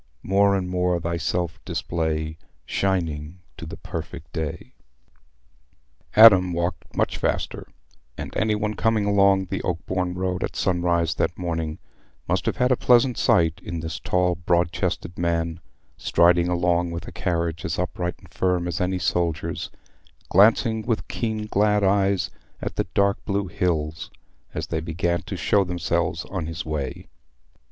More 0.23 0.55
and 0.55 0.67
more 0.67 0.99
thyself 0.99 1.63
display, 1.63 2.39
Shining 2.65 3.37
to 3.55 3.67
the 3.67 3.77
perfect 3.77 4.33
day." 4.33 4.73
Adam 6.15 6.53
walked 6.53 6.97
much 6.97 7.17
faster, 7.19 7.67
and 8.17 8.35
any 8.35 8.55
one 8.55 8.73
coming 8.73 9.05
along 9.05 9.45
the 9.45 9.61
Oakbourne 9.61 10.15
road 10.15 10.43
at 10.43 10.55
sunrise 10.55 11.13
that 11.13 11.37
morning 11.37 11.77
must 12.27 12.47
have 12.47 12.57
had 12.57 12.71
a 12.71 12.75
pleasant 12.75 13.15
sight 13.15 13.61
in 13.63 13.81
this 13.81 13.99
tall 13.99 14.33
broad 14.33 14.71
chested 14.71 15.19
man, 15.19 15.59
striding 15.97 16.47
along 16.47 16.89
with 16.89 17.07
a 17.07 17.11
carriage 17.11 17.63
as 17.63 17.77
upright 17.77 18.15
and 18.17 18.33
firm 18.33 18.67
as 18.67 18.81
any 18.81 18.97
soldier's, 18.97 19.69
glancing 20.29 20.81
with 20.81 21.07
keen 21.07 21.45
glad 21.45 21.83
eyes 21.83 22.31
at 22.59 22.75
the 22.75 22.87
dark 22.95 23.23
blue 23.23 23.45
hills 23.45 24.09
as 24.55 24.65
they 24.69 24.79
began 24.81 25.21
to 25.21 25.37
show 25.37 25.63
themselves 25.63 26.25
on 26.25 26.47
his 26.47 26.65
way. 26.65 27.05